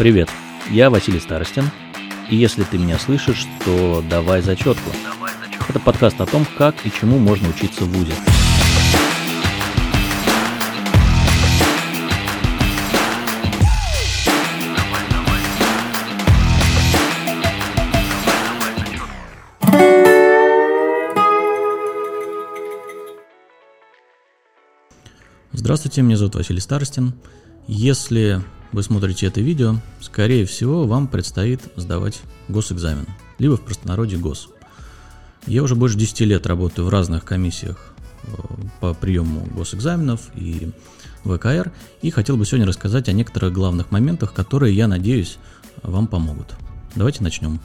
Привет, 0.00 0.30
я 0.70 0.88
Василий 0.88 1.20
Старостин, 1.20 1.64
и 2.30 2.34
если 2.34 2.64
ты 2.64 2.78
меня 2.78 2.98
слышишь, 2.98 3.46
то 3.66 4.02
давай 4.08 4.40
зачетку. 4.40 4.90
Это 5.68 5.78
подкаст 5.78 6.18
о 6.22 6.24
том, 6.24 6.46
как 6.56 6.74
и 6.86 6.90
чему 6.90 7.18
можно 7.18 7.50
учиться 7.50 7.84
в 7.84 7.88
ВУЗе. 7.88 8.14
Здравствуйте, 25.52 26.00
меня 26.00 26.16
зовут 26.16 26.36
Василий 26.36 26.60
Старостин. 26.60 27.12
Если 27.66 28.42
вы 28.72 28.82
смотрите 28.82 29.26
это 29.26 29.40
видео, 29.40 29.76
скорее 30.00 30.46
всего, 30.46 30.86
вам 30.86 31.08
предстоит 31.08 31.60
сдавать 31.76 32.20
госэкзамен, 32.48 33.06
либо 33.38 33.56
в 33.56 33.62
простонародье 33.62 34.18
ГОС. 34.18 34.48
Я 35.46 35.62
уже 35.62 35.74
больше 35.74 35.96
10 35.96 36.20
лет 36.20 36.46
работаю 36.46 36.86
в 36.86 36.90
разных 36.90 37.24
комиссиях 37.24 37.94
э, 38.24 38.30
по 38.80 38.94
приему 38.94 39.46
госэкзаменов 39.54 40.30
и 40.34 40.70
ВКР, 41.24 41.72
и 42.02 42.10
хотел 42.10 42.36
бы 42.36 42.46
сегодня 42.46 42.66
рассказать 42.66 43.08
о 43.08 43.12
некоторых 43.12 43.52
главных 43.52 43.90
моментах, 43.90 44.32
которые, 44.32 44.76
я 44.76 44.86
надеюсь, 44.86 45.38
вам 45.82 46.06
помогут. 46.06 46.54
Давайте 46.94 47.22
начнем. 47.22 47.60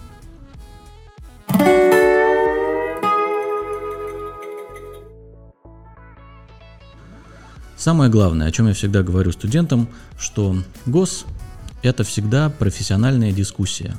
Самое 7.85 8.09
главное, 8.09 8.47
о 8.47 8.51
чем 8.51 8.67
я 8.67 8.73
всегда 8.73 9.03
говорю 9.03 9.31
студентам, 9.31 9.87
что 10.17 10.57
ГОС– 10.87 11.27
это 11.83 12.03
всегда 12.03 12.49
профессиональная 12.49 13.31
дискуссия. 13.31 13.95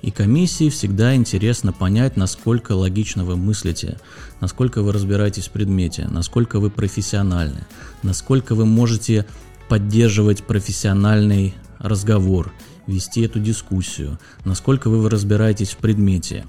И 0.00 0.12
комиссии 0.12 0.68
всегда 0.68 1.16
интересно 1.16 1.72
понять, 1.72 2.16
насколько 2.16 2.70
логично 2.70 3.24
вы 3.24 3.36
мыслите, 3.36 3.98
насколько 4.40 4.80
вы 4.82 4.92
разбираетесь 4.92 5.48
в 5.48 5.50
предмете, 5.50 6.06
насколько 6.08 6.60
вы 6.60 6.70
профессиональны, 6.70 7.66
насколько 8.04 8.54
вы 8.54 8.64
можете 8.64 9.26
поддерживать 9.68 10.44
профессиональный 10.44 11.56
разговор, 11.80 12.52
вести 12.86 13.22
эту 13.22 13.40
дискуссию, 13.40 14.20
насколько 14.44 14.88
вы 14.88 15.10
разбираетесь 15.10 15.70
в 15.70 15.78
предмете. 15.78 16.44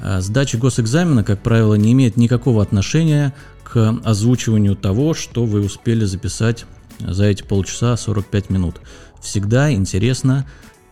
А 0.00 0.20
сдача 0.20 0.58
госэкзамена, 0.58 1.24
как 1.24 1.42
правило, 1.42 1.74
не 1.74 1.92
имеет 1.92 2.16
никакого 2.16 2.62
отношения 2.62 3.34
к 3.64 3.98
озвучиванию 4.04 4.76
того, 4.76 5.14
что 5.14 5.44
вы 5.44 5.60
успели 5.60 6.04
записать 6.04 6.66
за 6.98 7.24
эти 7.24 7.42
полчаса 7.42 7.96
45 7.96 8.50
минут. 8.50 8.80
Всегда 9.20 9.72
интересно, 9.72 10.46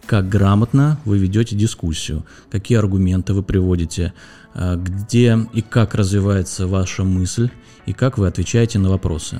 как 0.06 0.28
грамотно 0.28 0.98
вы 1.04 1.18
ведете 1.18 1.56
дискуссию, 1.56 2.24
какие 2.50 2.78
аргументы 2.78 3.32
вы 3.32 3.42
приводите, 3.42 4.12
э, 4.54 4.76
где 4.76 5.38
и 5.52 5.62
как 5.62 5.94
развивается 5.94 6.66
ваша 6.66 7.04
мысль 7.04 7.50
и 7.86 7.92
как 7.92 8.18
вы 8.18 8.26
отвечаете 8.26 8.78
на 8.78 8.88
вопросы. 8.90 9.38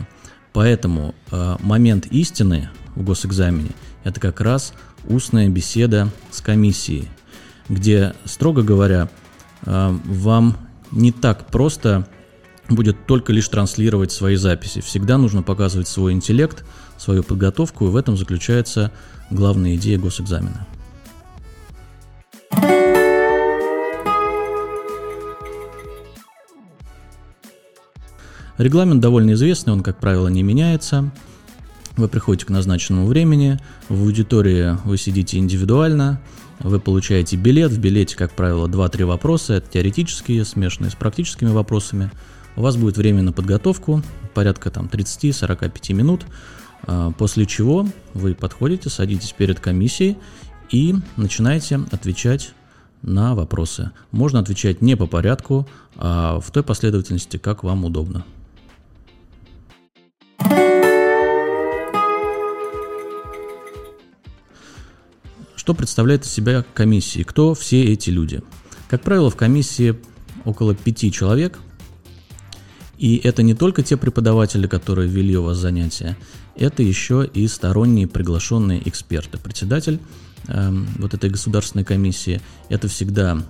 Поэтому 0.53 1.15
э, 1.31 1.57
момент 1.61 2.07
истины 2.07 2.71
в 2.95 3.03
госэкзамене– 3.03 3.71
это 4.05 4.21
как 4.21 4.41
раз 4.41 4.73
устная 5.09 5.49
беседа 5.49 6.09
с 6.31 6.41
комиссией, 6.41 7.09
где, 7.69 8.15
строго 8.25 8.63
говоря, 8.63 9.09
вам 9.65 10.57
не 10.91 11.13
так 11.13 11.47
просто 11.47 12.07
будет 12.69 13.07
только 13.07 13.33
лишь 13.33 13.49
транслировать 13.49 14.13
свои 14.13 14.37
записи. 14.37 14.81
Всегда 14.81 15.19
нужно 15.19 15.43
показывать 15.43 15.89
свой 15.89 16.13
интеллект, 16.13 16.65
свою 16.97 17.23
подготовку, 17.23 17.87
и 17.87 17.91
в 17.91 17.97
этом 17.97 18.17
заключается 18.17 18.93
главная 19.31 19.77
идея 19.77 19.99
госэкзамена. 19.99 20.67
Регламент 28.59 29.01
довольно 29.01 29.33
известный, 29.33 29.73
он, 29.73 29.83
как 29.83 29.99
правило, 29.99 30.29
не 30.29 30.43
меняется. 30.43 31.11
Вы 32.01 32.09
приходите 32.09 32.47
к 32.47 32.51
назначенному 32.51 33.07
времени, 33.07 33.59
в 33.89 34.03
аудитории 34.03 34.77
вы 34.85 34.97
сидите 34.97 35.39
индивидуально, 35.39 36.21
вы 36.59 36.81
получаете 36.81 37.37
билет, 37.37 37.73
в 37.73 37.79
билете, 37.79 38.17
как 38.17 38.33
правило, 38.33 38.67
2-3 38.67 39.05
вопроса, 39.05 39.55
это 39.55 39.71
теоретические, 39.71 40.45
смешанные 40.45 40.91
с 40.91 40.95
практическими 40.95 41.51
вопросами– 41.51 42.11
у 42.57 42.63
вас 42.63 42.77
будет 42.77 42.97
время 42.97 43.23
на 43.23 43.33
подготовку, 43.33 44.03
порядка 44.35 44.71
там 44.71 44.87
30-45 44.87 45.95
минут, 45.95 46.27
а, 46.83 47.13
после 47.13 47.47
чего 47.47 47.87
вы 48.13 48.35
подходите, 48.35 48.91
садитесь 48.91 49.33
перед 49.33 49.61
комиссией 49.61 50.19
и 50.71 50.95
начинаете 51.17 51.81
отвечать 51.91 52.53
на 53.03 53.35
вопросы. 53.35 53.93
Можно 54.11 54.41
отвечать 54.41 54.83
не 54.83 54.97
по 54.97 55.07
порядку, 55.07 55.67
а 55.97 56.41
в 56.41 56.51
той 56.51 56.63
последовательности, 56.63 57.39
как 57.39 57.65
вам 57.65 57.85
удобно. 57.85 58.25
Что 65.71 65.77
представляет 65.77 66.25
из 66.25 66.33
себя 66.33 66.65
комиссия? 66.75 67.23
Кто 67.23 67.55
все 67.55 67.85
эти 67.85 68.11
люди? 68.11 68.43
Как 68.89 69.03
правило, 69.03 69.31
в 69.31 69.37
комиссии 69.37 69.95
около 70.45 70.75
пяти 70.75 71.13
человек– 71.13 71.61
и 72.99 73.17
это 73.17 73.45
не 73.45 73.55
только 73.55 73.83
те 73.85 73.97
преподаватели, 73.97 74.67
которые 74.67 75.09
вели 75.09 75.37
у 75.37 75.45
вас 75.45 75.59
занятия, 75.59 76.19
это 76.55 76.83
еще 76.83 77.25
и 77.33 77.47
сторонние 77.47 78.07
приглашенные 78.07 78.87
эксперты. 78.87 79.39
Председатель 79.39 80.01
э, 80.49 80.71
вот 80.99 81.15
этой 81.15 81.31
государственной 81.31 81.85
комиссии– 81.85 82.43
это 82.69 82.89
всегда 82.89 83.43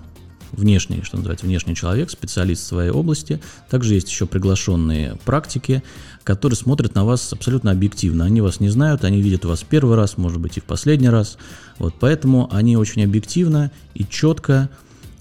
внешний, 0.51 1.01
что 1.03 1.17
называется, 1.17 1.45
внешний 1.45 1.75
человек, 1.75 2.09
специалист 2.09 2.63
в 2.63 2.67
своей 2.67 2.91
области. 2.91 3.41
Также 3.69 3.95
есть 3.95 4.09
еще 4.09 4.25
приглашенные 4.25 5.17
практики, 5.25 5.83
которые 6.23 6.57
смотрят 6.57 6.95
на 6.95 7.05
вас 7.05 7.33
абсолютно 7.33 7.71
объективно. 7.71 8.25
Они 8.25 8.41
вас 8.41 8.59
не 8.59 8.69
знают, 8.69 9.03
они 9.03 9.21
видят 9.21 9.45
вас 9.45 9.63
первый 9.63 9.95
раз, 9.95 10.17
может 10.17 10.39
быть, 10.39 10.57
и 10.57 10.59
в 10.59 10.65
последний 10.65 11.09
раз. 11.09 11.37
Вот, 11.79 11.95
поэтому 11.99 12.49
они 12.51 12.77
очень 12.77 13.03
объективно 13.03 13.71
и 13.93 14.05
четко 14.05 14.69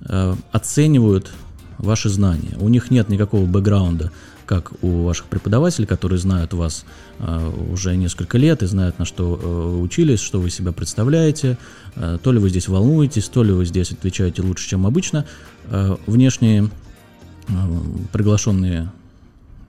э, 0.02 0.34
оценивают 0.52 1.30
ваши 1.78 2.08
знания. 2.08 2.56
У 2.58 2.68
них 2.68 2.90
нет 2.90 3.08
никакого 3.08 3.46
бэкграунда, 3.46 4.12
как 4.50 4.72
у 4.82 5.04
ваших 5.04 5.26
преподавателей, 5.26 5.86
которые 5.86 6.18
знают 6.18 6.54
вас 6.54 6.84
э, 7.20 7.50
уже 7.72 7.94
несколько 7.94 8.36
лет 8.36 8.64
и 8.64 8.66
знают, 8.66 8.98
на 8.98 9.04
что 9.04 9.38
э, 9.40 9.80
учились, 9.80 10.18
что 10.18 10.40
вы 10.40 10.50
себя 10.50 10.72
представляете, 10.72 11.56
э, 11.94 12.18
то 12.20 12.32
ли 12.32 12.40
вы 12.40 12.50
здесь 12.50 12.66
волнуетесь, 12.66 13.28
то 13.28 13.44
ли 13.44 13.52
вы 13.52 13.64
здесь 13.64 13.92
отвечаете 13.92 14.42
лучше, 14.42 14.68
чем 14.68 14.86
обычно. 14.86 15.24
Внешние 16.08 16.68
приглашенные 18.12 18.90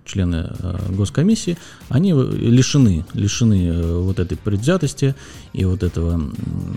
члены 0.04 0.50
госкомиссии, 0.90 1.60
они 1.90 2.14
лишены, 2.14 3.06
лишены 3.14 4.00
вот 4.02 4.18
этой 4.18 4.36
предвзятости 4.36 5.14
и 5.54 5.64
вот, 5.64 5.84
этого, 5.84 6.20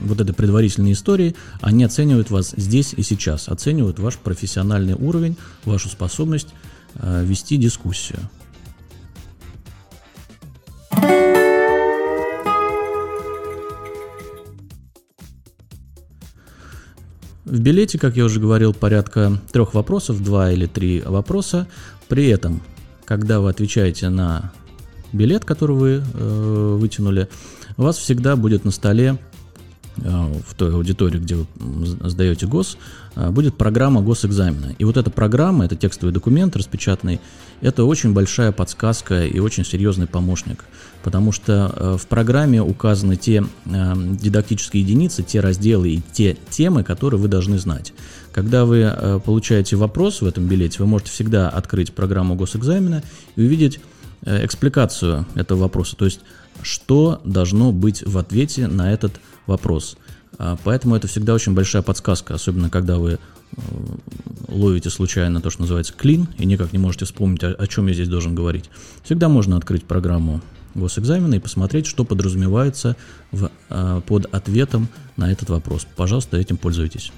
вот 0.03 0.21
этой 0.21 0.35
предварительной 0.35 0.93
истории. 0.93 1.35
Они 1.63 1.85
оценивают 1.85 2.31
вас 2.31 2.53
здесь 2.55 2.93
и 2.95 3.03
сейчас, 3.03 3.49
оценивают 3.49 3.99
ваш 3.99 4.19
профессиональный 4.19 4.95
уровень, 4.95 5.39
вашу 5.65 5.89
способность 5.89 6.49
вести 6.95 7.57
дискуссию. 7.57 8.21
В 17.45 17.61
билете, 17.61 17.99
как 17.99 18.17
я 18.17 18.25
уже 18.25 18.41
говорил, 18.41 18.73
порядка 18.75 19.41
трех 19.53 19.75
вопросов, 19.75 20.23
два 20.23 20.51
или 20.51 20.67
три 20.67 21.03
вопроса. 21.03 21.69
При 22.09 22.29
этом 22.29 22.63
когда 23.05 23.41
вы 23.41 23.51
отвечаете 23.51 24.09
на 24.09 24.53
билет, 25.13 25.45
который 25.45 25.77
вы 25.77 26.03
э, 26.03 26.77
вытянули, 26.79 27.29
у 27.77 27.83
вас 27.83 27.99
всегда 27.99 28.37
будет 28.37 28.65
на 28.65 28.71
столе 28.71 29.17
э, 29.17 29.34
в 29.97 30.55
той 30.55 30.75
аудитории, 30.75 31.19
где 31.19 31.37
вы 31.37 31.47
сдаете 32.09 32.47
ГОС, 32.47 32.77
э, 33.15 33.31
будет 33.31 33.57
программа 33.57 34.03
госэкзамена. 34.03 34.75
И 34.79 34.85
вот 34.85 34.97
эта 34.97 35.11
программа, 35.11 35.65
это 35.65 35.77
текстовый 35.77 36.13
документ 36.13 36.57
распечатанный, 36.57 37.21
это 37.61 37.85
очень 37.85 38.13
большая 38.13 38.53
подсказка 38.53 39.25
и 39.25 39.39
очень 39.39 39.65
серьезный 39.65 40.07
помощник, 40.07 40.65
потому 41.03 41.33
что 41.33 41.73
э, 41.75 41.97
в 41.99 42.07
программе 42.07 42.61
указаны 42.63 43.17
те 43.17 43.45
дидактические 43.65 44.83
единицы, 44.83 45.23
те 45.23 45.41
разделы 45.41 45.91
и 45.91 46.03
те 46.13 46.37
темы, 46.51 46.83
которые 46.83 47.21
вы 47.21 47.29
должны 47.29 47.59
знать. 47.59 47.93
Когда 48.33 48.65
вы 48.65 48.81
э, 48.81 49.21
получаете 49.25 49.77
вопрос 49.77 50.21
в 50.21 50.27
этом 50.27 50.47
билете, 50.47 50.79
вы 50.81 50.87
можете 50.87 51.13
всегда 51.13 51.49
открыть 51.49 51.93
программу 51.93 52.35
госэкзамена 52.35 53.03
и 53.37 53.43
увидеть 53.43 53.81
э, 54.25 54.45
экспликацию 54.45 55.27
этого 55.37 55.61
вопроса, 55.61 55.97
то 55.97 56.05
есть 56.05 56.21
что 56.63 57.21
должно 57.25 57.73
быть 57.73 58.03
в 58.05 58.19
ответе 58.19 58.67
на 58.69 58.93
этот 58.93 59.21
вопрос. 59.47 59.97
А, 60.39 60.57
поэтому 60.65 60.97
это 60.97 61.07
всегда 61.07 61.35
очень 61.35 61.55
большая 61.55 61.83
подсказка, 61.83 62.35
особенно 62.35 62.71
когда 62.71 62.99
вы 62.99 63.13
э, 63.13 63.61
ловите 64.49 64.91
случайно 64.91 65.41
то, 65.41 65.51
что 65.51 65.63
называется 65.63 65.93
клин, 65.93 66.29
и 66.39 66.47
никак 66.47 66.73
не 66.73 66.79
можете 66.79 67.05
вспомнить, 67.05 67.45
о, 67.45 67.53
о 67.53 67.67
чем 67.67 67.87
я 67.87 67.95
здесь 67.95 68.09
должен 68.09 68.35
говорить. 68.35 68.71
Всегда 69.03 69.29
можно 69.29 69.57
открыть 69.57 69.85
программу 69.85 70.41
госэкзамена 70.75 71.35
и 71.35 71.39
посмотреть, 71.39 71.87
что 71.87 72.05
подразумевается 72.05 72.97
в, 73.31 73.51
э, 73.71 74.01
под 74.07 74.27
ответом 74.35 74.89
на 75.17 75.31
этот 75.31 75.51
вопрос. 75.51 75.87
Пожалуйста, 75.97 76.37
этим 76.37 76.57
пользуйтесь. 76.57 77.13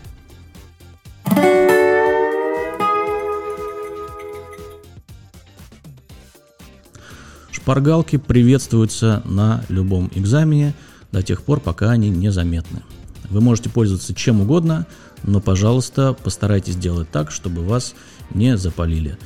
Шпаргалки 7.67 8.17
приветствуются 8.17 9.23
на 9.25 9.65
любом 9.69 10.09
экзамене 10.15 10.73
до 11.11 11.21
тех 11.21 11.43
пор, 11.43 11.59
пока 11.59 11.91
они 11.91 12.11
незаметны. 12.11 12.83
Вы 13.29 13.41
можете 13.41 13.71
пользоваться 13.71 14.15
чем 14.15 14.41
угодно, 14.41 14.87
но, 15.25 15.41
пожалуйста, 15.41 16.13
постарайтесь 16.13 16.75
сделать 16.75 17.11
так, 17.11 17.33
чтобы 17.33 17.65
вас 17.65 17.97
не 18.33 18.57
запалили. 18.57 19.19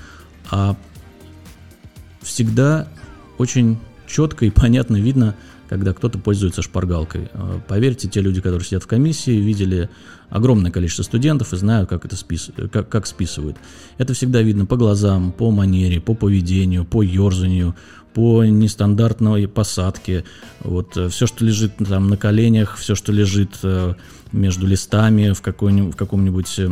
А 0.50 0.74
всегда 2.22 2.88
очень 3.36 3.76
четко 4.06 4.46
и 4.46 4.50
понятно 4.50 4.96
видно, 4.96 5.36
когда 5.68 5.92
кто-то 5.92 6.18
пользуется 6.18 6.62
шпаргалкой. 6.62 7.28
А, 7.34 7.60
поверьте, 7.68 8.08
те 8.08 8.20
люди, 8.20 8.40
которые 8.40 8.64
сидят 8.64 8.82
в 8.82 8.88
комиссии, 8.88 9.32
видели 9.32 9.88
огромное 10.28 10.72
количество 10.72 11.02
студентов 11.04 11.52
и 11.52 11.56
знают, 11.56 11.88
как 11.88 12.04
это 12.04 12.16
спис... 12.16 12.50
как, 12.72 12.88
как 12.88 13.06
списывают. 13.06 13.56
Это 13.96 14.14
всегда 14.14 14.42
видно 14.42 14.66
по 14.66 14.76
глазам, 14.76 15.30
по 15.30 15.50
манере, 15.50 16.00
по 16.00 16.14
поведению, 16.14 16.84
по 16.84 17.02
ерзанию, 17.02 17.76
по 18.14 18.44
нестандартной 18.44 19.48
посадке. 19.48 20.24
Вот 20.60 20.96
э, 20.96 21.08
все, 21.08 21.26
что 21.26 21.44
лежит 21.44 21.72
там 21.76 22.08
на 22.08 22.16
коленях, 22.16 22.76
все, 22.76 22.94
что 22.94 23.12
лежит 23.12 23.58
э, 23.62 23.94
между 24.32 24.66
листами 24.66 25.32
в, 25.32 25.42
какой-нибудь, 25.42 25.94
в 25.94 25.96
каком-нибудь 25.96 26.58
э, 26.58 26.70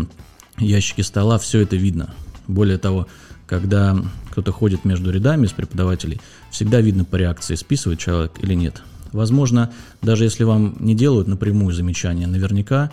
ящике 0.58 1.02
стола, 1.02 1.38
все 1.38 1.60
это 1.60 1.76
видно. 1.76 2.14
Более 2.46 2.78
того, 2.78 3.06
когда 3.46 3.96
кто-то 4.30 4.52
ходит 4.52 4.84
между 4.84 5.10
рядами 5.10 5.46
с 5.46 5.52
преподавателей, 5.52 6.20
всегда 6.50 6.80
видно 6.80 7.04
по 7.04 7.16
реакции, 7.16 7.54
списывает 7.54 7.98
человек 7.98 8.32
или 8.42 8.54
нет. 8.54 8.82
Возможно, 9.12 9.72
даже 10.02 10.24
если 10.24 10.44
вам 10.44 10.76
не 10.80 10.94
делают 10.94 11.28
напрямую 11.28 11.74
замечания, 11.74 12.26
наверняка 12.26 12.90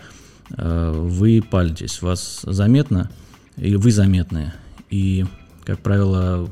э, 0.57 0.91
вы 0.95 1.43
палитесь, 1.47 2.01
вас 2.01 2.41
заметно, 2.43 3.11
и 3.57 3.75
вы 3.75 3.91
заметны. 3.91 4.53
И, 4.89 5.25
как 5.63 5.79
правило, 5.79 6.47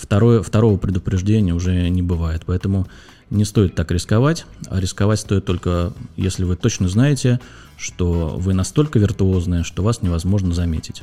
второе, 0.00 0.42
второго 0.42 0.76
предупреждения 0.78 1.54
уже 1.54 1.88
не 1.88 2.02
бывает. 2.02 2.42
Поэтому 2.46 2.86
не 3.28 3.44
стоит 3.44 3.74
так 3.74 3.90
рисковать, 3.90 4.46
а 4.66 4.80
рисковать 4.80 5.20
стоит 5.20 5.44
только, 5.44 5.92
если 6.16 6.44
вы 6.44 6.56
точно 6.56 6.88
знаете, 6.88 7.40
что 7.76 8.36
вы 8.36 8.54
настолько 8.54 8.98
виртуозны, 8.98 9.62
что 9.62 9.82
вас 9.82 10.02
невозможно 10.02 10.54
заметить. 10.54 11.02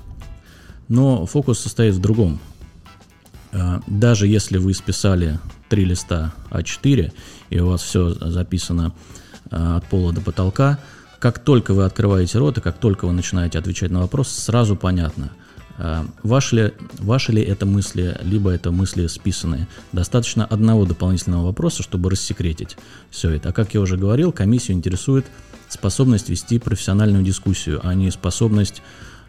Но 0.88 1.25
фокус 1.25 1.59
состоит 1.59 1.94
в 1.95 2.01
другом. 2.01 2.39
А, 3.51 3.81
даже 3.88 4.27
если 4.27 4.57
вы 4.57 4.73
списали 4.73 5.39
три 5.69 5.85
листа 5.85 6.33
А4, 6.50 7.13
и 7.50 7.59
у 7.59 7.67
вас 7.67 7.83
все 7.83 8.09
записано 8.09 8.93
а, 9.51 9.77
от 9.77 9.85
пола 9.85 10.11
до 10.11 10.21
потолка, 10.21 10.79
как 11.19 11.39
только 11.39 11.73
вы 11.73 11.85
открываете 11.85 12.38
рот 12.39 12.57
и 12.57 12.61
как 12.61 12.77
только 12.77 13.05
вы 13.05 13.13
начинаете 13.13 13.57
отвечать 13.57 13.91
на 13.91 14.01
вопрос, 14.01 14.29
сразу 14.29 14.75
понятно– 14.75 15.31
ваши 15.77 16.56
ли, 16.56 16.74
ваши 17.00 17.31
ли 17.31 17.41
это 17.41 17.65
мысли, 17.65 18.18
либо 18.24 18.51
это 18.51 18.71
мысли 18.71 19.07
списанные. 19.07 19.68
Достаточно 19.91 20.45
одного 20.45 20.85
дополнительного 20.85 21.45
вопроса, 21.45 21.83
чтобы 21.83 22.09
рассекретить 22.09 22.77
все 23.09 23.31
это. 23.31 23.50
А 23.50 23.53
как 23.53 23.74
я 23.74 23.81
уже 23.81 23.97
говорил, 23.97 24.31
комиссию 24.31 24.77
интересует 24.77 25.25
способность 25.69 26.29
вести 26.29 26.59
профессиональную 26.59 27.24
дискуссию, 27.24 27.79
а 27.83 27.94
не 27.94 28.09
способность 28.12 28.81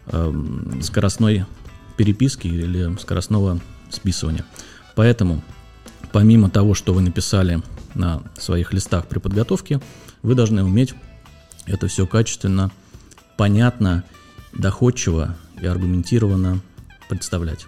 э, 0.07 0.33
скоростной 0.81 1.45
переписки 1.97 2.47
или 2.47 2.97
скоростного 2.99 3.59
списывания. 3.89 4.45
Поэтому, 4.95 5.43
помимо 6.11 6.49
того, 6.49 6.73
что 6.73 6.93
вы 6.93 7.01
написали 7.01 7.61
на 7.93 8.23
своих 8.37 8.73
листах 8.73 9.07
при 9.07 9.19
подготовке, 9.19 9.81
вы 10.23 10.35
должны 10.35 10.63
уметь 10.63 10.95
это 11.65 11.87
все 11.87 12.07
качественно, 12.07 12.71
понятно, 13.37 14.03
доходчиво 14.53 15.35
и 15.61 15.67
аргументированно 15.67 16.59
представлять. 17.07 17.67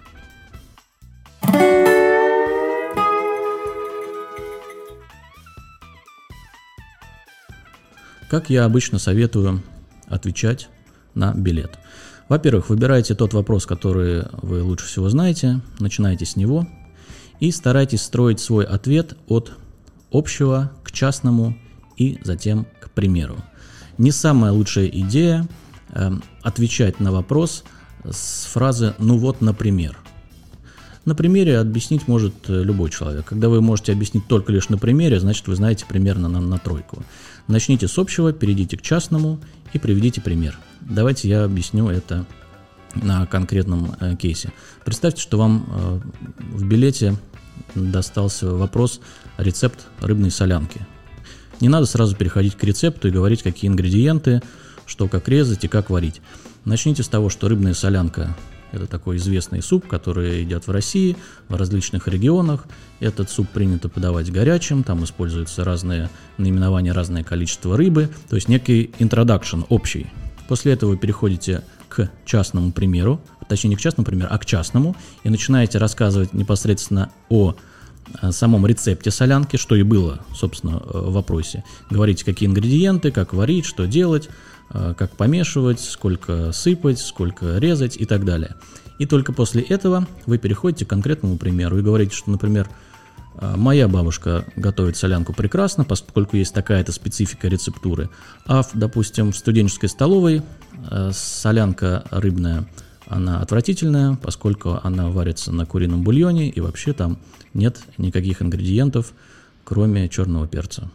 Как 8.30 8.50
я 8.50 8.64
обычно 8.64 8.98
советую 8.98 9.62
отвечать 10.08 10.70
на 11.16 11.34
билет? 11.34 11.78
Во-первых, 12.30 12.70
выбирайте 12.70 13.14
тот 13.14 13.34
вопрос, 13.34 13.66
который 13.66 14.24
вы 14.42 14.64
лучше 14.64 14.86
всего 14.86 15.10
знаете, 15.10 15.60
начинайте 15.80 16.26
с 16.26 16.38
него 16.38 16.66
и 17.42 17.52
старайтесь 17.52 18.04
строить 18.04 18.40
свой 18.40 18.64
ответ 18.64 19.18
от 19.28 19.52
общего 20.12 20.72
к 20.84 20.94
частному 20.94 21.58
и 21.98 22.20
затем 22.24 22.68
к 22.80 22.90
примеру. 22.92 23.36
Не 23.98 24.12
самая 24.12 24.54
лучшая 24.54 24.88
идея 24.88 25.46
э, 25.90 26.12
отвечать 26.42 27.02
на 27.02 27.12
вопрос– 27.12 27.66
с 28.10 28.46
фразы 28.46 28.94
«ну 29.00 29.18
вот, 29.18 29.42
например». 29.42 29.98
На 31.04 31.16
примере 31.16 31.58
объяснить 31.58 32.08
может 32.08 32.34
э, 32.48 32.62
любой 32.62 32.92
человек. 32.92 33.26
Когда 33.26 33.50
вы 33.50 33.60
можете 33.62 33.92
объяснить 33.92 34.28
только 34.28 34.52
лишь 34.52 34.70
на 34.70 34.78
примере, 34.78 35.20
значит 35.20 35.48
вы 35.48 35.56
знаете 35.56 35.86
примерно 35.88 36.30
на, 36.30 36.40
на 36.40 36.60
тройку. 36.60 37.04
Начните 37.48 37.88
с 37.88 37.98
общего, 37.98 38.34
перейдите 38.34 38.78
к 38.78 38.84
частному 38.84 39.40
и 39.74 39.80
приведите 39.80 40.22
пример. 40.22 40.60
Давайте 40.82 41.28
я 41.28 41.44
объясню 41.44 41.90
это 41.90 42.28
на 42.94 43.26
конкретном 43.26 43.96
э, 44.00 44.16
кейсе. 44.16 44.54
Представьте, 44.86 45.22
что 45.22 45.40
вам 45.40 45.66
э, 45.68 46.00
в 46.56 46.66
билете 46.66 47.16
достался 47.74 48.52
вопрос 48.52 49.02
рецепт 49.38 49.80
рыбной 50.00 50.30
солянки. 50.30 50.86
Не 51.62 51.70
надо 51.70 51.86
сразу 51.86 52.16
переходить 52.16 52.56
к 52.56 52.64
рецепту 52.64 53.08
и 53.08 53.12
говорить, 53.12 53.44
какие 53.44 53.70
ингредиенты, 53.70 54.42
что 54.92 55.08
как 55.08 55.30
резать 55.30 55.64
и 55.64 55.70
как 55.70 55.90
варить. 55.90 56.22
Начните 56.66 57.02
с 57.02 57.08
того, 57.08 57.30
что 57.30 57.48
рыбная 57.48 57.74
солянка– 57.74 58.36
это 58.74 58.88
такой 58.88 59.16
известный 59.16 59.62
суп, 59.62 59.88
который 59.88 60.42
едят 60.42 60.68
в 60.68 60.72
России, 60.72 61.16
в 61.48 61.56
различных 61.56 62.10
регионах. 62.10 62.66
Этот 63.00 63.30
суп 63.30 63.48
принято 63.50 63.88
подавать 63.88 64.30
горячим, 64.30 64.84
там 64.84 65.04
используются 65.06 65.64
разные 65.64 66.10
наименования, 66.38 66.94
разное 66.94 67.24
количество 67.24 67.78
рыбы, 67.78 68.10
то 68.30 68.36
есть 68.36 68.50
некий 68.50 68.92
introduction 69.00 69.66
общий. 69.70 70.08
После 70.50 70.74
этого 70.74 70.92
вы 70.92 70.98
переходите 70.98 71.64
к 71.88 72.10
частному 72.26 72.74
примеру, 72.74 73.22
точнее 73.48 73.70
не 73.70 73.76
к 73.78 73.82
частному 73.82 74.06
примеру, 74.06 74.28
а 74.30 74.38
к 74.38 74.46
частному, 74.46 74.98
и 75.24 75.30
начинаете 75.30 75.78
рассказывать 75.78 76.34
непосредственно 76.34 77.12
о 77.30 77.56
самом 78.32 78.66
рецепте 78.66 79.12
солянки, 79.12 79.58
что 79.58 79.76
и 79.76 79.84
было, 79.84 80.20
собственно, 80.36 80.82
э, 80.84 80.98
в 80.98 81.14
вопросе. 81.14 81.64
Говорите, 81.90 82.26
какие 82.26 82.48
ингредиенты, 82.48 83.12
как 83.12 83.34
варить, 83.34 83.66
что 83.66 83.86
делать, 83.86 84.30
Э, 84.74 84.94
как 84.98 85.12
помешивать, 85.12 85.82
сколько 85.82 86.52
сыпать, 86.54 87.00
сколько 87.00 87.58
резать 87.58 87.98
и 87.98 88.06
так 88.06 88.24
далее. 88.24 88.56
И 89.00 89.06
только 89.06 89.34
после 89.34 89.62
этого 89.64 90.08
вы 90.26 90.38
переходите 90.38 90.86
к 90.86 90.90
конкретному 90.90 91.38
примеру 91.38 91.80
и 91.80 91.82
говорите, 91.82 92.16
что, 92.16 92.32
например, 92.32 92.70
«Э, 93.36 93.56
моя 93.58 93.90
бабушка 93.90 94.46
готовит 94.56 94.96
солянку 94.96 95.34
прекрасно, 95.34 95.84
поскольку 95.84 96.38
есть 96.38 96.54
такая-то 96.54 96.94
специфика 96.94 97.50
рецептуры, 97.50 98.10
а, 98.46 98.62
допустим, 98.74 99.32
в 99.32 99.38
студенческой 99.38 99.90
столовой 99.90 100.42
солянка 101.12 102.06
рыбная, 102.10 102.66
она 103.12 103.42
отвратительная, 103.42 104.16
поскольку 104.16 104.80
она 104.82 105.10
варится 105.10 105.52
на 105.52 105.66
курином 105.66 106.02
бульоне 106.02 106.50
и 106.50 106.62
вообще 106.62 106.94
там 106.94 107.20
нет 107.54 107.82
никаких 107.98 108.42
ингредиентов, 108.42 109.12
кроме 109.66 110.08
черного 110.08 110.48
перца. 110.48 110.90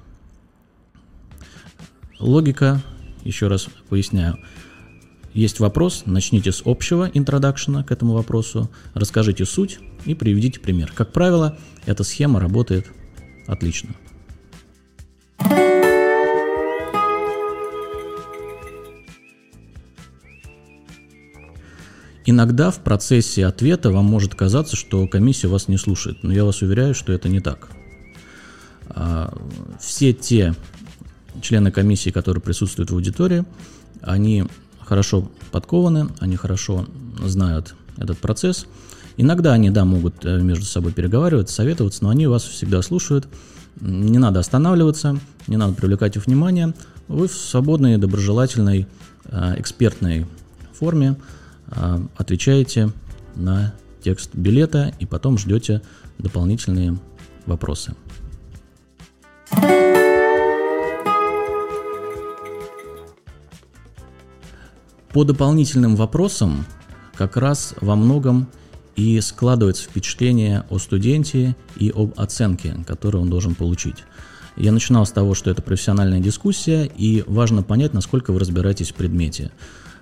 Логика 2.18 2.82
еще 3.22 3.48
раз 3.48 3.68
поясняю. 3.90 4.38
Есть 5.34 5.60
вопрос, 5.60 6.04
начните 6.06 6.52
с 6.52 6.62
общего 6.64 7.10
интродакшена 7.12 7.84
к 7.84 7.92
этому 7.92 8.14
вопросу, 8.14 8.70
расскажите 8.94 9.44
суть 9.44 9.78
и 10.06 10.14
приведите 10.14 10.58
пример. 10.58 10.92
Как 10.94 11.12
правило, 11.12 11.58
эта 11.84 12.02
схема 12.02 12.40
работает 12.40 12.86
отлично. 13.46 13.90
Иногда 22.28 22.72
в 22.72 22.80
процессе 22.80 23.46
ответа 23.46 23.92
вам 23.92 24.04
может 24.04 24.34
казаться, 24.34 24.74
что 24.74 25.06
комиссия 25.06 25.46
вас 25.46 25.68
не 25.68 25.78
слушает, 25.78 26.24
но 26.24 26.32
я 26.32 26.44
вас 26.44 26.60
уверяю, 26.60 26.92
что 26.92 27.12
это 27.12 27.28
не 27.28 27.38
так. 27.38 27.68
А, 28.88 29.32
все 29.80 30.12
те 30.12 30.54
члены 31.40 31.70
комиссии, 31.70 32.10
которые 32.10 32.42
присутствуют 32.42 32.90
в 32.90 32.94
аудитории, 32.94 33.44
они 34.02 34.44
хорошо 34.80 35.30
подкованы, 35.52 36.08
они 36.18 36.34
хорошо 36.34 36.86
знают 37.22 37.76
этот 37.96 38.18
процесс. 38.18 38.66
Иногда 39.16 39.52
они, 39.52 39.70
да, 39.70 39.84
могут 39.84 40.24
э, 40.24 40.40
между 40.40 40.64
собой 40.64 40.92
переговаривать, 40.92 41.48
советоваться, 41.48 42.02
но 42.02 42.10
они 42.10 42.26
вас 42.26 42.42
всегда 42.42 42.82
слушают. 42.82 43.28
Не 43.80 44.18
надо 44.18 44.40
останавливаться, 44.40 45.18
не 45.46 45.56
надо 45.56 45.74
привлекать 45.74 46.16
их 46.16 46.26
внимание. 46.26 46.74
Вы 47.06 47.28
в 47.28 47.34
свободной, 47.34 47.98
доброжелательной, 47.98 48.88
э, 49.26 49.54
экспертной 49.58 50.26
форме 50.72 51.16
а, 51.68 52.00
отвечаете 52.16 52.90
на 53.34 53.74
текст 54.02 54.34
билета 54.34 54.92
и 54.98 55.06
потом 55.06 55.38
ждете 55.38 55.82
дополнительные 56.18 56.96
вопросы. 57.46 57.94
По 65.12 65.24
дополнительным 65.24 65.96
вопросам 65.96 66.66
как 67.16 67.36
раз 67.36 67.74
во 67.80 67.96
многом 67.96 68.48
и 68.96 69.20
складывается 69.20 69.84
впечатление 69.84 70.64
о 70.68 70.78
студенте 70.78 71.56
и 71.76 71.90
об 71.94 72.12
оценке, 72.18 72.76
которую 72.86 73.22
он 73.22 73.30
должен 73.30 73.54
получить. 73.54 74.04
Я 74.56 74.72
начинал 74.72 75.04
с 75.04 75.10
того, 75.10 75.34
что 75.34 75.50
это 75.50 75.62
профессиональная 75.62 76.20
дискуссия, 76.20 76.84
и 76.84 77.22
важно 77.26 77.62
понять, 77.62 77.92
насколько 77.92 78.32
вы 78.32 78.40
разбираетесь 78.40 78.90
в 78.90 78.94
предмете. 78.94 79.50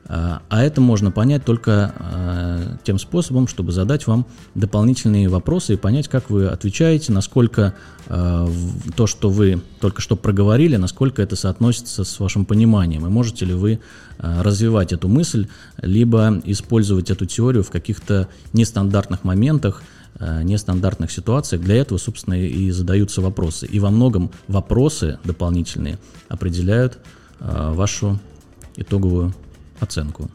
А, 0.07 0.43
это 0.51 0.81
можно 0.81 1.11
понять 1.11 1.45
только 1.45 1.95
а, 1.99 2.77
тем 2.85 2.99
способом, 2.99 3.49
чтобы 3.49 3.73
задать 3.73 4.07
вам 4.07 4.27
дополнительные 4.55 5.29
вопросы 5.29 5.75
и 5.75 5.77
понять, 5.77 6.09
как 6.09 6.31
вы 6.31 6.47
отвечаете, 6.47 7.13
насколько 7.13 7.75
а, 8.07 8.51
то, 8.97 9.07
что 9.07 9.31
вы 9.31 9.63
только 9.81 10.03
что 10.03 10.17
проговорили, 10.17 10.77
насколько 10.77 11.23
это 11.23 11.37
соотносится 11.37 12.05
с 12.05 12.21
вашим 12.21 12.45
пониманием, 12.45 13.07
и 13.07 13.09
можете 13.09 13.45
ли 13.47 13.55
вы 13.55 13.81
развивать 14.19 14.93
эту 14.93 15.09
мысль, 15.09 15.49
либо 15.83 16.41
использовать 16.45 17.11
эту 17.11 17.27
теорию 17.27 17.65
в 17.65 17.71
каких-то 17.71 18.29
нестандартных 18.53 19.25
моментах, 19.25 19.83
нестандартных 20.21 21.11
ситуациях. 21.11 21.63
Для 21.63 21.75
этого, 21.77 21.99
собственно, 21.99 22.35
и 22.35 22.71
задаются 22.71 23.21
вопросы. 23.21 23.67
И 23.67 23.81
во 23.81 23.91
многом 23.91 24.31
вопросы 24.47 25.19
дополнительные 25.25 25.99
определяют 26.29 26.99
вашу 27.41 28.21
итоговую 28.77 29.35
оценку. 29.85 30.31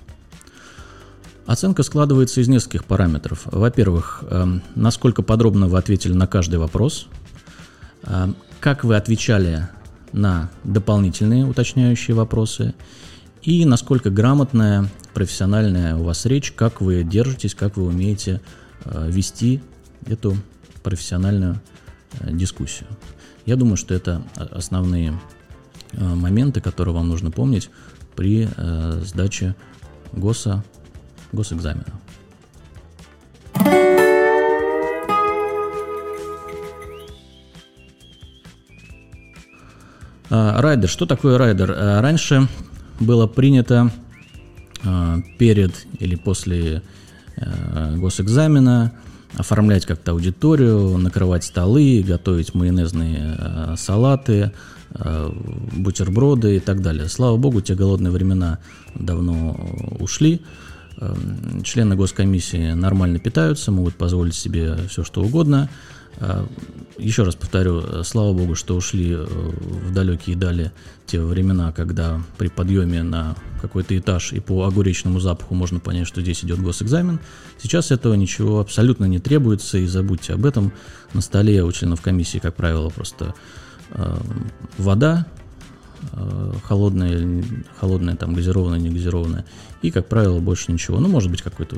Оценка 1.46 1.84
складывается 1.84 2.42
из 2.42 2.48
нескольких 2.48 2.86
параметров. 2.86 3.42
Во-первых, 3.46 4.24
эм, 4.30 4.62
насколько 4.76 5.24
подробно 5.24 5.68
вы 5.68 5.78
ответили 5.78 6.14
на 6.14 6.28
каждый 6.28 6.60
вопрос, 6.60 7.08
эм, 8.04 8.36
как 8.60 8.84
вы 8.84 8.96
отвечали 8.96 9.68
на 10.12 10.50
дополнительные 10.64 11.46
уточняющие 11.46 12.16
вопросы 12.16 12.74
и 13.42 13.66
насколько 13.66 14.10
грамотная, 14.10 14.90
профессиональная 15.14 15.96
у 15.96 16.04
вас 16.04 16.26
речь, 16.26 16.52
как 16.52 16.82
вы 16.82 17.04
держитесь, 17.04 17.56
как 17.56 17.78
вы 17.78 17.86
умеете 17.86 18.42
э, 18.86 19.10
вести 19.10 19.62
эту 20.06 20.38
профессиональную 20.84 21.60
э, 22.20 22.32
дискуссию. 22.32 22.88
Я 23.46 23.56
думаю, 23.56 23.78
что 23.78 23.94
это 23.94 24.22
основные 24.36 25.20
э, 25.94 26.04
моменты, 26.04 26.62
которые 26.62 26.94
вам 26.94 27.08
нужно 27.08 27.32
помнить 27.32 27.70
при 28.20 28.50
э, 28.54 29.02
сдаче 29.06 29.56
ГОСа, 30.12 30.62
госэкзамена. 31.32 31.86
А, 40.30 40.62
райдер. 40.62 40.90
Что 40.90 41.06
такое 41.06 41.38
райдер? 41.38 41.74
А, 41.74 42.02
раньше 42.02 42.50
было 43.00 43.26
принято 43.26 43.90
а, 44.84 45.20
перед 45.38 45.88
или 46.02 46.16
после 46.16 46.82
э, 47.38 47.96
госэкзамена 47.96 48.92
оформлять 49.36 49.86
как-то 49.86 50.12
аудиторию, 50.12 50.98
накрывать 50.98 51.44
столы, 51.44 52.04
готовить 52.06 52.54
майонезные 52.54 53.36
э, 53.38 53.76
салаты, 53.78 54.52
Э, 54.92 55.30
бутерброды 55.78 56.56
и 56.56 56.60
так 56.60 56.82
далее. 56.82 57.10
Слава 57.10 57.38
богу, 57.38 57.62
те 57.62 57.76
голодные 57.76 58.12
времена 58.12 58.58
давно 58.96 59.56
ушли. 60.00 60.42
Э, 61.00 61.16
члены 61.64 61.96
госкомиссии 61.96 62.74
нормально 62.74 63.20
питаются, 63.20 63.72
могут 63.72 63.96
позволить 63.96 64.36
себе 64.36 64.76
все, 64.90 65.04
что 65.04 65.22
угодно. 65.22 65.70
Э, 66.18 66.46
еще 66.98 67.24
раз 67.24 67.36
повторю, 67.36 68.04
слава 68.04 68.34
богу, 68.34 68.56
что 68.56 68.76
ушли 68.76 69.16
в 69.16 69.94
далекие 69.94 70.36
дали 70.36 70.72
те 71.06 71.22
времена, 71.22 71.72
когда 71.72 72.22
при 72.38 72.50
подъеме 72.50 73.04
на 73.04 73.36
какой-то 73.62 73.98
этаж 73.98 74.34
и 74.34 74.40
по 74.40 74.66
огуречному 74.66 75.20
запаху 75.20 75.56
можно 75.56 75.80
понять, 75.80 76.08
что 76.08 76.22
здесь 76.22 76.44
идет 76.44 76.62
госэкзамен. 76.62 77.20
Сейчас 77.58 77.92
этого 77.92 78.14
ничего 78.16 78.60
абсолютно 78.60 79.06
не 79.06 79.20
требуется, 79.20 79.78
и 79.78 79.88
забудьте 79.88 80.34
об 80.34 80.46
этом. 80.46 80.74
На 81.14 81.22
столе 81.22 81.64
у 81.64 81.72
членов 81.72 82.02
комиссии, 82.02 82.40
как 82.40 82.56
правило, 82.56 82.90
просто 82.90 83.34
Э, 83.92 84.18
вода, 84.78 85.26
э, 86.14 86.54
холодная, 86.64 87.44
холодная, 87.80 88.16
там, 88.16 88.34
газированная, 88.34 88.80
не 88.80 88.90
газированная, 88.90 89.46
и, 89.82 89.92
как 89.92 90.08
правило, 90.08 90.40
больше 90.40 90.72
ничего. 90.72 91.00
Ну, 91.00 91.08
может 91.08 91.32
быть, 91.32 91.42
какой-то 91.42 91.78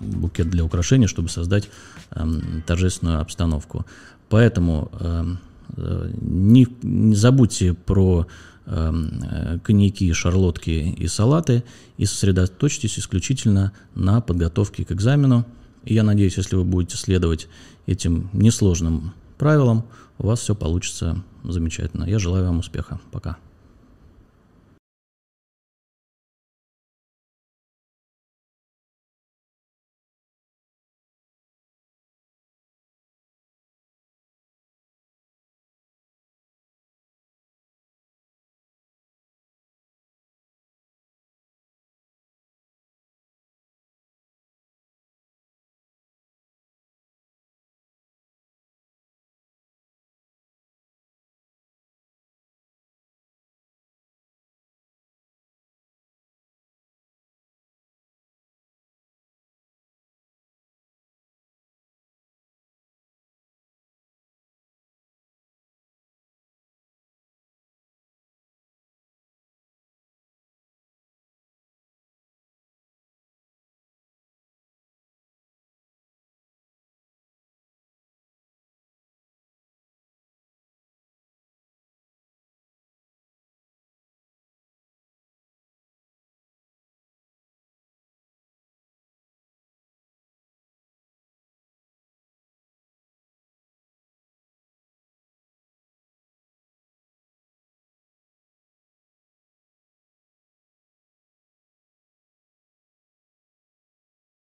букет 0.00 0.48
для 0.48 0.64
украшения, 0.64 1.06
чтобы 1.06 1.28
создать 1.28 1.68
эм, 2.10 2.62
торжественную 2.66 3.20
обстановку. 3.20 3.84
Поэтому 4.28 4.90
эм, 5.00 5.38
э, 5.76 6.10
не, 6.20 6.66
не 6.82 7.14
забудьте 7.14 7.74
про 7.74 8.26
эм, 8.66 9.60
коньяки, 9.62 10.12
шарлотки 10.12 10.70
и 10.70 11.06
салаты 11.06 11.64
и 11.98 12.06
сосредоточьтесь 12.06 12.98
исключительно 12.98 13.72
на 13.94 14.20
подготовке 14.20 14.84
к 14.84 14.92
экзамену. 14.92 15.44
И 15.84 15.94
я 15.94 16.02
надеюсь, 16.02 16.36
если 16.36 16.56
вы 16.56 16.64
будете 16.64 16.96
следовать 16.96 17.48
этим 17.86 18.30
несложным 18.32 19.12
правилам, 19.38 19.84
у 20.18 20.26
вас 20.26 20.40
все 20.40 20.54
получится 20.54 21.22
замечательно. 21.44 22.04
Я 22.04 22.18
желаю 22.18 22.46
вам 22.46 22.58
успеха. 22.58 23.00
Пока. 23.12 23.38